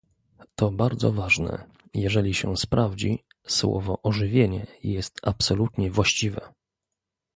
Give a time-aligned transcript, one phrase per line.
[0.55, 6.53] To bardzo ważne, jeżeli się sprawdzi- słowo "ożywienie" jest absolutnie właściwe